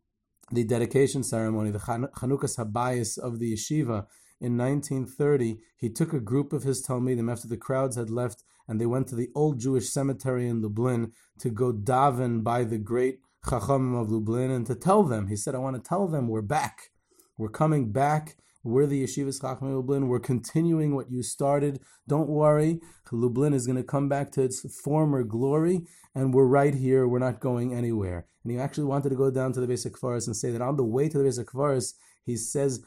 the 0.50 0.64
dedication 0.64 1.22
ceremony, 1.22 1.70
the 1.70 1.78
Chanukas 1.78 2.58
Habayis 2.58 3.18
of 3.18 3.38
the 3.38 3.54
yeshiva 3.54 4.06
in 4.40 4.58
1930, 4.58 5.58
he 5.76 5.88
took 5.88 6.12
a 6.12 6.20
group 6.20 6.52
of 6.52 6.64
his 6.64 6.86
Talmidim 6.86 7.32
after 7.32 7.48
the 7.48 7.56
crowds 7.56 7.96
had 7.96 8.10
left, 8.10 8.44
and 8.68 8.80
they 8.80 8.86
went 8.86 9.06
to 9.08 9.14
the 9.14 9.30
old 9.34 9.58
Jewish 9.58 9.88
cemetery 9.88 10.48
in 10.48 10.60
Lublin 10.60 11.12
to 11.38 11.50
go 11.50 11.72
daven 11.72 12.44
by 12.44 12.64
the 12.64 12.78
great 12.78 13.20
Chachamim 13.46 14.00
of 14.00 14.10
Lublin 14.10 14.50
and 14.50 14.66
to 14.66 14.74
tell 14.74 15.02
them. 15.02 15.28
He 15.28 15.36
said, 15.36 15.54
"I 15.54 15.58
want 15.58 15.76
to 15.76 15.88
tell 15.88 16.06
them 16.08 16.28
we're 16.28 16.42
back, 16.42 16.90
we're 17.38 17.48
coming 17.48 17.90
back." 17.90 18.36
We're 18.64 18.86
the 18.86 19.04
Yeshivas 19.04 19.42
Chachmei 19.42 19.76
Lublin. 19.76 20.08
We're 20.08 20.20
continuing 20.20 20.94
what 20.94 21.10
you 21.10 21.22
started. 21.22 21.80
Don't 22.08 22.30
worry. 22.30 22.80
Lublin 23.12 23.52
is 23.52 23.66
going 23.66 23.76
to 23.76 23.84
come 23.84 24.08
back 24.08 24.32
to 24.32 24.42
its 24.42 24.64
former 24.80 25.22
glory, 25.22 25.82
and 26.14 26.32
we're 26.32 26.46
right 26.46 26.74
here. 26.74 27.06
We're 27.06 27.18
not 27.18 27.40
going 27.40 27.74
anywhere. 27.74 28.26
And 28.42 28.50
he 28.50 28.58
actually 28.58 28.84
wanted 28.84 29.10
to 29.10 29.16
go 29.16 29.30
down 29.30 29.52
to 29.52 29.60
the 29.60 29.66
beis 29.66 29.86
hakvaros 29.86 30.26
and 30.26 30.34
say 30.34 30.50
that 30.50 30.62
on 30.62 30.76
the 30.76 30.84
way 30.84 31.10
to 31.10 31.18
the 31.18 31.24
beis 31.24 31.38
hakvaros, 31.38 31.92
he 32.24 32.36
says 32.36 32.82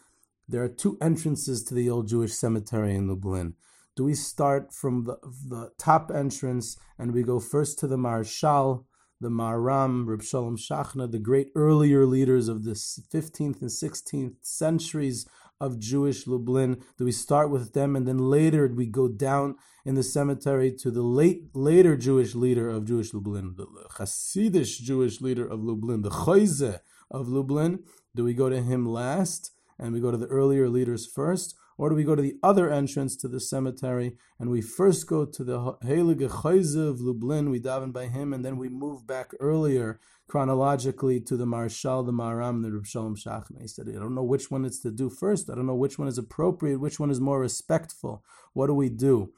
there 0.50 0.64
are 0.64 0.68
two 0.68 0.98
entrances 1.00 1.64
to 1.66 1.76
the 1.76 1.92
old 1.92 2.08
Jewish 2.08 2.34
cemetery 2.34 2.96
in 2.96 3.08
Lublin. 3.08 3.54
Do 3.96 4.04
we 4.04 4.16
start 4.16 4.74
from 4.74 5.04
the, 5.04 5.18
the 5.48 5.72
top 5.78 6.10
entrance 6.10 6.78
and 6.98 7.12
we 7.12 7.22
go 7.22 7.40
first 7.40 7.78
to 7.80 7.88
the 7.88 7.98
Maharshal, 7.98 8.86
the 9.20 9.30
Maharam, 9.30 10.08
Reb 10.08 10.24
Shalom 10.24 10.58
Shachna, 10.58 11.12
the 11.12 11.20
great 11.20 11.50
earlier 11.56 12.06
leaders 12.06 12.48
of 12.48 12.64
the 12.64 12.72
15th 12.72 13.62
and 13.62 13.70
16th 13.70 14.36
centuries 14.42 15.28
of 15.60 15.80
Jewish 15.80 16.28
Lublin? 16.28 16.82
Do 16.98 17.06
we 17.06 17.12
start 17.12 17.50
with 17.50 17.74
them 17.74 17.96
and 17.96 18.08
then 18.08 18.18
later 18.18 18.68
we 18.68 18.86
go 18.86 19.08
down 19.08 19.56
in 19.86 19.96
the 19.96 20.04
cemetery 20.04 20.72
to 20.80 20.92
the 20.92 21.02
late 21.02 21.44
later 21.54 21.96
Jewish 21.96 22.36
leader 22.36 22.70
of 22.70 22.86
Jewish 22.86 23.14
Lublin, 23.14 23.56
the 23.56 23.68
Hasidish 23.98 24.82
Jewish 24.82 25.22
leader 25.22 25.48
of 25.48 25.64
Lublin, 25.64 26.02
the 26.02 26.10
Chayze 26.10 26.80
of 27.10 27.30
Lublin? 27.30 27.84
Do 28.16 28.24
we 28.24 28.34
go 28.34 28.50
to 28.50 28.62
him 28.62 28.86
last 28.86 29.52
and 29.80 29.94
we 29.94 30.00
go 30.00 30.12
to 30.12 30.18
the 30.18 30.28
earlier 30.28 30.68
leaders 30.70 31.06
first? 31.06 31.56
Or 31.78 31.90
do 31.90 31.96
we 31.96 32.04
go 32.04 32.16
to 32.16 32.22
the 32.22 32.36
other 32.42 32.72
entrance 32.72 33.16
to 33.18 33.28
the 33.28 33.40
cemetery 33.40 34.18
and 34.40 34.50
we 34.50 34.62
first 34.62 35.06
go 35.08 35.26
to 35.26 35.44
the 35.44 35.60
Heilige 35.84 36.30
Chayze 36.30 36.90
of 36.90 37.02
Lublin, 37.02 37.52
we 37.52 37.60
daven 37.60 37.94
by 37.94 38.08
him, 38.08 38.34
and 38.34 38.44
then 38.44 38.58
we 38.58 38.68
move 38.68 39.06
back 39.06 39.32
earlier 39.40 40.00
chronologically 40.28 41.20
to 41.22 41.38
the 41.38 41.46
Maharshal, 41.46 42.06
the 42.06 42.12
Maharam, 42.12 42.64
the 42.64 42.72
Reb 42.72 42.86
Shalom 42.86 43.16
Shachna. 43.16 43.62
He 43.62 43.68
said, 43.68 43.88
I 43.90 43.94
don't 43.94 44.16
know 44.16 44.24
which 44.24 44.50
one 44.50 44.66
it's 44.66 44.80
to 44.80 44.92
do 44.92 45.10
first. 45.10 45.50
I 45.50 45.56
don't 45.56 45.68
know 45.68 45.76
which 45.76 46.00
one 46.00 46.08
is 46.08 46.18
appropriate, 46.18 46.80
which 46.80 47.00
one 47.00 47.12
is 47.12 47.22
more 47.22 47.40
respectful. 47.40 48.24
What 48.54 48.68
do 48.68 48.74
we 48.74 48.90
do? 48.90 49.32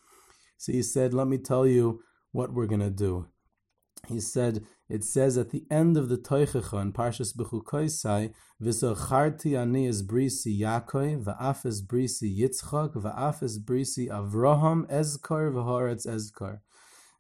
So 0.58 0.72
he 0.72 0.81
said, 0.81 1.13
Let 1.13 1.27
me 1.27 1.38
tell 1.38 1.67
you 1.67 2.01
what 2.31 2.53
we're 2.53 2.67
going 2.67 2.81
to 2.81 2.89
do. 2.89 3.27
He 4.08 4.20
said, 4.20 4.65
it 4.88 5.03
says 5.03 5.38
at 5.38 5.51
the 5.51 5.65
end 5.70 5.98
of 5.98 6.10
the 6.10 6.18
Toichecha 6.18 6.82
in 6.82 6.94
Parshas 6.94 7.36
Bechukoisai, 7.36 8.34
V'zocharti 8.62 9.60
ani 9.60 9.88
es 9.88 10.01
brisi 10.01 10.60
Yaakov, 10.60 11.25
v'af 11.25 11.65
es 11.65 11.82
brisi 11.82 12.39
Yitzchak, 12.39 12.94
v'af 12.94 13.44
es 13.44 13.60
brisi 13.60 14.08
Avraham, 14.08 14.89
Ezkar, 14.89 15.51
v'horetz 15.51 16.08
Ezkar. 16.08 16.60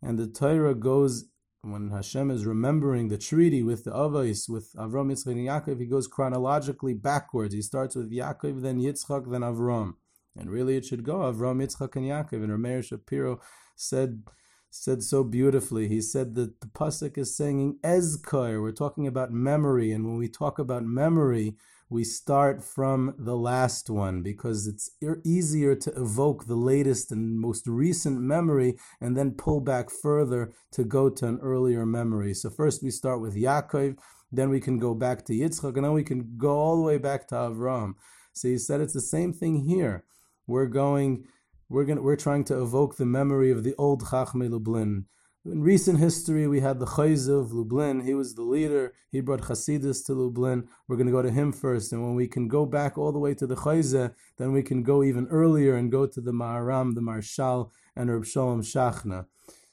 And 0.01 0.17
the 0.17 0.27
Torah 0.27 0.73
goes 0.73 1.25
when 1.61 1.89
Hashem 1.91 2.31
is 2.31 2.45
remembering 2.45 3.09
the 3.09 3.17
treaty 3.17 3.61
with 3.61 3.83
the 3.83 3.91
Avos, 3.91 4.47
with 4.47 4.73
Avram, 4.73 5.11
Yitzchak, 5.11 5.33
and 5.33 5.47
Yaakov, 5.47 5.79
he 5.79 5.85
goes 5.85 6.07
chronologically 6.07 6.93
backwards. 6.93 7.53
He 7.53 7.61
starts 7.61 7.95
with 7.95 8.11
Yaakov, 8.11 8.61
then 8.61 8.79
Yitzchak, 8.79 9.29
then 9.29 9.41
Avram. 9.41 9.95
And 10.37 10.49
really 10.49 10.77
it 10.77 10.85
should 10.85 11.03
go 11.03 11.17
Avram, 11.17 11.61
Yitzchak, 11.61 11.97
and 11.97 12.05
Yaakov. 12.05 12.43
And 12.43 12.49
Rameir 12.49 12.83
Shapiro 12.83 13.41
said 13.75 14.23
said 14.69 15.03
so 15.03 15.23
beautifully. 15.23 15.87
He 15.87 16.01
said 16.01 16.35
that 16.35 16.61
the 16.61 16.67
pasuk 16.67 17.17
is 17.17 17.35
saying 17.35 17.79
ezkar. 17.83 18.61
We're 18.61 18.71
talking 18.71 19.07
about 19.07 19.31
memory, 19.31 19.91
and 19.91 20.05
when 20.05 20.17
we 20.17 20.29
talk 20.29 20.59
about 20.59 20.83
memory, 20.83 21.55
we 21.89 22.03
start 22.03 22.63
from 22.63 23.15
the 23.17 23.35
last 23.35 23.89
one 23.89 24.21
because 24.21 24.67
it's 24.67 24.91
easier 25.25 25.73
to 25.73 25.91
evoke 25.99 26.45
the 26.45 26.55
latest 26.55 27.11
and 27.11 27.39
most 27.39 27.65
recent 27.65 28.21
memory 28.21 28.77
and 29.01 29.17
then 29.17 29.31
pull 29.31 29.59
back 29.59 29.89
further 29.89 30.53
to 30.71 30.83
go 30.83 31.09
to 31.09 31.25
an 31.25 31.39
earlier 31.41 31.87
memory. 31.87 32.35
So 32.35 32.51
first 32.51 32.83
we 32.83 32.91
start 32.91 33.21
with 33.21 33.35
Yaakov, 33.35 33.97
then 34.31 34.51
we 34.51 34.59
can 34.59 34.77
go 34.77 34.93
back 34.93 35.25
to 35.25 35.33
Yitzchak, 35.33 35.75
and 35.75 35.83
then 35.83 35.93
we 35.93 36.03
can 36.03 36.35
go 36.37 36.59
all 36.59 36.75
the 36.75 36.83
way 36.83 36.99
back 36.99 37.27
to 37.29 37.35
Avram. 37.35 37.93
So 38.33 38.47
he 38.47 38.59
said 38.59 38.81
it's 38.81 38.93
the 38.93 39.01
same 39.01 39.33
thing 39.33 39.65
here. 39.67 40.03
We're 40.45 40.67
going, 40.67 41.25
we're 41.69 41.85
going, 41.85 42.03
we're 42.03 42.15
trying 42.15 42.43
to 42.45 42.61
evoke 42.61 42.97
the 42.97 43.05
memory 43.05 43.51
of 43.51 43.63
the 43.63 43.75
old 43.77 44.03
Chachmei 44.03 44.49
Lublin 44.49 45.05
in 45.45 45.61
recent 45.61 45.99
history, 45.99 46.47
we 46.47 46.59
had 46.59 46.79
the 46.79 46.85
Chayz 46.85 47.29
of 47.29 47.53
Lublin. 47.53 48.01
He 48.01 48.13
was 48.13 48.35
the 48.35 48.43
leader. 48.43 48.93
He 49.09 49.21
brought 49.21 49.41
Hasidus 49.41 50.05
to 50.05 50.13
Lublin. 50.13 50.67
We're 50.87 50.97
going 50.97 51.07
to 51.07 51.13
go 51.13 51.21
to 51.21 51.31
him 51.31 51.53
first. 51.53 51.93
And 51.93 52.03
when 52.03 52.15
we 52.15 52.27
can 52.27 52.47
go 52.47 52.65
back 52.65 52.97
all 52.97 53.11
the 53.11 53.19
way 53.19 53.33
to 53.35 53.47
the 53.47 53.55
Chayze, 53.55 54.13
then 54.37 54.51
we 54.51 54.61
can 54.61 54.83
go 54.83 55.01
even 55.01 55.27
earlier 55.27 55.75
and 55.75 55.91
go 55.91 56.05
to 56.05 56.19
the 56.19 56.33
Maharam, 56.33 56.93
the 56.93 57.01
Marshal, 57.01 57.71
and 57.95 58.11
Reb 58.11 58.25
Shalom 58.25 58.61
Shachna. 58.61 59.27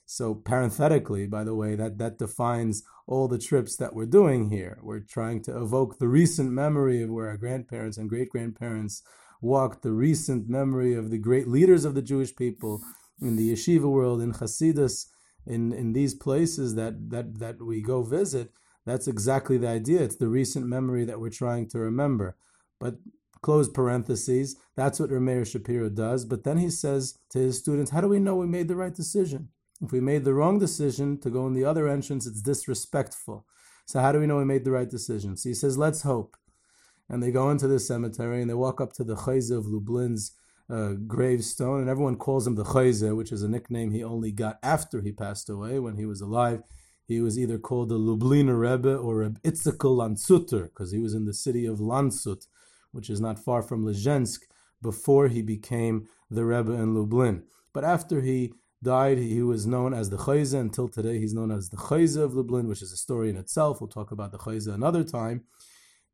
So 0.05 0.35
parenthetically, 0.35 1.27
by 1.27 1.43
the 1.43 1.55
way, 1.55 1.75
that, 1.75 1.99
that 1.99 2.19
defines 2.19 2.85
all 3.09 3.27
the 3.27 3.39
trips 3.39 3.77
that 3.77 3.95
we're 3.95 4.07
doing 4.07 4.51
here. 4.51 4.79
We're 4.83 5.01
trying 5.01 5.43
to 5.45 5.57
evoke 5.57 5.99
the 5.99 6.09
recent 6.09 6.53
memory 6.53 7.03
of 7.03 7.11
where 7.11 7.29
our 7.29 7.37
grandparents 7.37 7.99
and 7.99 8.09
great 8.09 8.31
grandparents 8.31 9.03
walked, 9.41 9.83
the 9.83 9.93
recent 9.93 10.49
memory 10.49 10.95
of 10.95 11.11
the 11.11 11.19
great 11.19 11.49
leaders 11.49 11.85
of 11.85 11.95
the 11.95 12.03
Jewish 12.03 12.35
people 12.35 12.83
in 13.21 13.37
the 13.37 13.53
yeshiva 13.53 13.91
world, 13.91 14.21
in 14.21 14.33
Hasidus, 14.33 15.07
in 15.47 15.73
in 15.73 15.93
these 15.93 16.15
places 16.15 16.75
that 16.75 17.11
that 17.11 17.39
that 17.39 17.63
we 17.63 17.81
go 17.81 18.03
visit, 18.03 18.53
that's 18.85 19.09
exactly 19.09 19.59
the 19.59 19.69
idea. 19.69 20.03
It's 20.03 20.17
the 20.17 20.29
recent 20.29 20.67
memory 20.67 21.05
that 21.05 21.21
we're 21.21 21.31
trying 21.31 21.69
to 21.71 21.79
remember. 21.79 22.37
But 22.79 22.97
close 23.43 23.69
parentheses, 23.69 24.57
that's 24.77 24.99
what 24.99 25.11
Rameir 25.11 25.47
Shapiro 25.47 25.89
does. 25.89 26.25
But 26.25 26.45
then 26.45 26.59
he 26.59 26.71
says 26.71 27.19
to 27.31 27.39
his 27.39 27.59
students, 27.59 27.91
how 27.91 28.01
do 28.01 28.09
we 28.09 28.19
know 28.19 28.37
we 28.37 28.47
made 28.47 28.69
the 28.69 28.77
right 28.77 28.95
decision? 28.95 29.49
If 29.81 29.93
we 29.93 30.01
made 30.01 30.25
the 30.25 30.35
wrong 30.35 30.59
decision 30.59 31.21
to 31.21 31.31
go 31.31 31.47
in 31.47 31.53
the 31.53 31.65
other 31.65 31.87
entrance, 31.87 32.27
it's 32.27 32.41
disrespectful. 32.43 33.45
So 33.85 34.01
how 34.01 34.11
do 34.13 34.19
we 34.19 34.27
know 34.27 34.39
we 34.39 34.45
made 34.45 34.65
the 34.65 34.73
right 34.73 34.89
decision? 34.89 35.37
So 35.37 35.49
he 35.49 35.55
says, 35.55 35.79
let's 35.79 36.03
hope. 36.03 36.37
And 37.09 37.23
they 37.23 37.31
go 37.31 37.51
into 37.51 37.69
the 37.69 37.79
cemetery 37.79 38.41
and 38.41 38.51
they 38.51 38.55
walk 38.55 38.81
up 38.81 38.93
to 38.95 39.05
the 39.05 39.15
Chayze 39.15 39.57
of 39.57 39.67
Lublin's 39.67 40.33
uh, 40.69 40.95
gravestone, 41.07 41.81
and 41.81 41.89
everyone 41.89 42.17
calls 42.17 42.47
him 42.47 42.57
the 42.57 42.65
Chayze, 42.65 43.17
which 43.17 43.31
is 43.31 43.43
a 43.43 43.49
nickname 43.49 43.93
he 43.93 44.03
only 44.03 44.33
got 44.33 44.59
after 44.63 45.01
he 45.01 45.13
passed 45.13 45.49
away. 45.49 45.79
When 45.79 45.97
he 45.97 46.07
was 46.07 46.21
alive, 46.21 46.63
he 47.07 47.21
was 47.21 47.39
either 47.39 47.59
called 47.59 47.89
the 47.89 47.99
Lubliner 47.99 48.59
Rebbe 48.59 48.97
or 48.97 49.19
Reb 49.19 49.41
Itzakel 49.43 49.97
Lansuter, 49.97 50.65
because 50.65 50.91
he 50.91 50.99
was 50.99 51.15
in 51.15 51.25
the 51.25 51.35
city 51.35 51.67
of 51.67 51.79
Lansut, 51.79 52.49
which 52.91 53.09
is 53.09 53.21
not 53.21 53.39
far 53.39 53.63
from 53.63 53.85
Lezhensk, 53.85 54.41
before 54.83 55.29
he 55.29 55.43
became 55.43 56.09
the 56.31 56.45
Rebbe 56.45 56.73
in 56.73 56.95
Lublin. 56.95 57.45
But 57.73 57.85
after 57.85 58.21
he 58.21 58.55
died, 58.83 59.19
he 59.19 59.43
was 59.43 59.67
known 59.67 59.95
as 59.95 60.11
the 60.11 60.17
Chayze. 60.17 60.59
Until 60.59 60.89
today, 60.89 61.19
he's 61.19 61.35
known 61.35 61.53
as 61.53 61.71
the 61.71 61.77
Chayze 61.77 62.21
of 62.21 62.35
Lublin, 62.35 62.67
which 62.67 62.83
is 62.83 62.93
a 62.93 62.97
story 62.97 63.31
in 63.31 63.37
itself. 63.37 63.81
We'll 63.81 63.89
talk 63.89 64.11
about 64.11 64.33
the 64.33 64.39
Chayze 64.39 64.73
another 64.73 65.05
time 65.05 65.45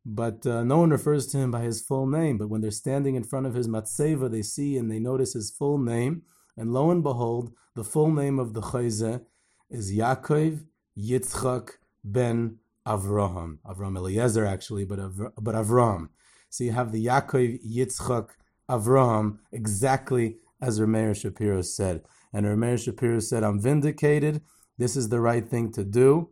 but 0.05 0.47
uh, 0.47 0.65
no 0.65 0.79
one 0.79 0.91
refers 0.91 1.27
to 1.29 1.39
him 1.39 1.51
by 1.51 1.63
his 1.63 1.81
full 1.81 2.07
name. 2.07 2.39
But 2.39 2.49
when 2.49 2.61
they're 2.61 2.71
standing 2.71 3.15
in 3.15 3.25
front 3.25 3.47
of 3.47 3.55
his 3.55 3.69
matzeva, 3.69 4.31
they 4.31 4.43
see 4.43 4.77
and 4.77 4.91
they 4.91 4.99
notice 4.99 5.35
his 5.35 5.51
full 5.51 5.79
name. 5.79 6.23
And 6.57 6.73
lo 6.73 6.91
and 6.91 7.03
behold, 7.03 7.53
the 7.75 7.85
full 7.85 8.11
name 8.11 8.39
of 8.39 8.53
the 8.55 8.61
Chayze 8.61 9.25
is 9.71 9.93
Yaakov 9.93 10.65
Yitzchak 10.99 11.71
ben 12.05 12.59
Avraham. 12.87 13.59
Avraham 13.67 13.97
Eliezer, 13.97 14.45
actually, 14.45 14.85
but, 14.85 14.99
Avra- 14.99 15.33
but 15.41 15.55
Avraham. 15.55 16.09
So 16.51 16.65
you 16.65 16.73
have 16.73 16.93
the 16.93 17.07
Yaakov 17.07 17.61
Yitzchak 17.65 18.31
Avraham 18.69 19.39
exactly 19.53 20.37
as 20.61 20.81
Rameir 20.81 21.15
Shapiro 21.15 21.63
said. 21.63 22.03
And 22.33 22.45
Rameir 22.47 22.83
Shapiro 22.83 23.21
said, 23.21 23.43
I'm 23.43 23.61
vindicated. 23.61 24.43
This 24.79 24.97
is 24.97 25.09
the 25.09 25.21
right 25.21 25.47
thing 25.47 25.73
to 25.73 25.85
do. 25.85 26.31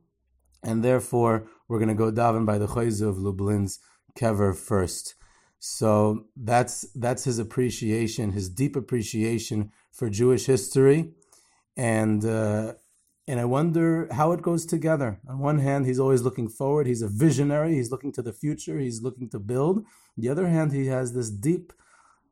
And 0.62 0.85
therefore, 0.85 1.47
we're 1.71 1.79
going 1.79 1.89
to 1.89 1.95
go 1.95 2.11
daven 2.11 2.45
by 2.45 2.59
the 2.59 2.67
Chayze 2.67 3.00
of 3.00 3.17
Lublin's 3.17 3.79
kever 4.19 4.57
first. 4.57 5.15
So 5.61 6.25
that's 6.37 6.85
that's 6.97 7.25
his 7.25 7.39
appreciation, 7.39 8.33
his 8.33 8.49
deep 8.49 8.75
appreciation 8.75 9.71
for 9.93 10.11
Jewish 10.11 10.47
history, 10.47 11.12
and 11.77 12.25
uh, 12.25 12.73
and 13.29 13.39
I 13.39 13.45
wonder 13.45 14.09
how 14.11 14.33
it 14.33 14.43
goes 14.43 14.67
together. 14.67 15.21
On 15.29 15.39
one 15.39 15.61
hand, 15.61 15.87
he's 15.87 16.00
always 16.00 16.23
looking 16.23 16.49
forward; 16.49 16.89
he's 16.89 17.03
a 17.03 17.09
visionary. 17.09 17.75
He's 17.75 17.93
looking 17.93 18.12
to 18.15 18.23
the 18.23 18.33
future. 18.33 18.81
He's 18.81 19.03
looking 19.03 19.29
to 19.31 19.39
build. 19.39 19.79
On 19.79 19.85
the 20.17 20.29
other 20.29 20.49
hand, 20.49 20.73
he 20.73 20.87
has 20.87 21.12
this 21.12 21.31
deep 21.31 21.73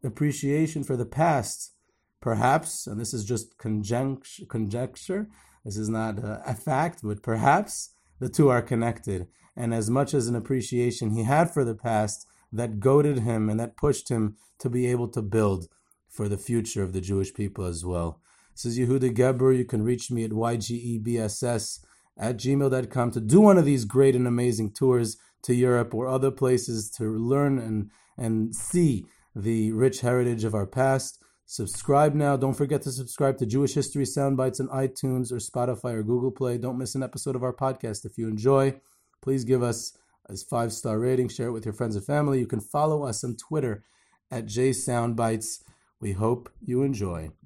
appreciation 0.02 0.82
for 0.82 0.96
the 0.96 1.06
past, 1.06 1.74
perhaps, 2.20 2.88
and 2.88 2.98
this 2.98 3.14
is 3.14 3.24
just 3.24 3.56
conjecture. 3.56 4.46
conjecture 4.46 5.28
this 5.64 5.76
is 5.76 5.88
not 5.88 6.18
a 6.18 6.54
fact, 6.54 7.00
but 7.02 7.22
perhaps 7.22 7.90
the 8.20 8.28
two 8.28 8.48
are 8.48 8.62
connected. 8.62 9.28
And 9.56 9.74
as 9.74 9.90
much 9.90 10.14
as 10.14 10.28
an 10.28 10.36
appreciation 10.36 11.10
he 11.10 11.24
had 11.24 11.52
for 11.52 11.64
the 11.64 11.74
past, 11.74 12.26
that 12.52 12.80
goaded 12.80 13.20
him 13.20 13.48
and 13.48 13.58
that 13.60 13.76
pushed 13.76 14.08
him 14.08 14.36
to 14.58 14.70
be 14.70 14.86
able 14.86 15.08
to 15.08 15.22
build 15.22 15.68
for 16.08 16.28
the 16.28 16.38
future 16.38 16.82
of 16.82 16.92
the 16.92 17.00
Jewish 17.00 17.34
people 17.34 17.64
as 17.64 17.84
well. 17.84 18.20
This 18.54 18.64
is 18.64 18.78
Yehuda 18.78 19.14
Geberer. 19.14 19.56
You 19.56 19.64
can 19.64 19.82
reach 19.82 20.10
me 20.10 20.24
at 20.24 20.30
ygebss 20.30 21.80
at 22.18 22.36
gmail.com 22.36 23.10
to 23.12 23.20
do 23.20 23.40
one 23.40 23.58
of 23.58 23.64
these 23.64 23.84
great 23.84 24.16
and 24.16 24.26
amazing 24.26 24.72
tours 24.72 25.16
to 25.42 25.54
Europe 25.54 25.94
or 25.94 26.08
other 26.08 26.30
places 26.30 26.90
to 26.90 27.04
learn 27.04 27.58
and, 27.58 27.90
and 28.16 28.54
see 28.54 29.04
the 29.36 29.70
rich 29.72 30.00
heritage 30.00 30.42
of 30.42 30.54
our 30.54 30.66
past. 30.66 31.22
Subscribe 31.50 32.14
now. 32.14 32.36
Don't 32.36 32.52
forget 32.52 32.82
to 32.82 32.92
subscribe 32.92 33.38
to 33.38 33.46
Jewish 33.46 33.72
History 33.72 34.04
Soundbites 34.04 34.60
on 34.60 34.68
iTunes 34.68 35.32
or 35.32 35.36
Spotify 35.36 35.94
or 35.94 36.02
Google 36.02 36.30
Play. 36.30 36.58
Don't 36.58 36.76
miss 36.76 36.94
an 36.94 37.02
episode 37.02 37.34
of 37.34 37.42
our 37.42 37.54
podcast. 37.54 38.04
If 38.04 38.18
you 38.18 38.28
enjoy, 38.28 38.78
please 39.22 39.44
give 39.44 39.62
us 39.62 39.96
a 40.28 40.36
five 40.36 40.74
star 40.74 40.98
rating. 40.98 41.30
Share 41.30 41.48
it 41.48 41.52
with 41.52 41.64
your 41.64 41.72
friends 41.72 41.96
and 41.96 42.04
family. 42.04 42.38
You 42.38 42.46
can 42.46 42.60
follow 42.60 43.02
us 43.02 43.24
on 43.24 43.34
Twitter 43.36 43.82
at 44.30 44.44
JSoundbites. 44.44 45.62
We 46.00 46.12
hope 46.12 46.50
you 46.60 46.82
enjoy. 46.82 47.30